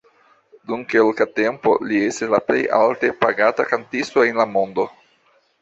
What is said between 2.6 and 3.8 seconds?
alte pagata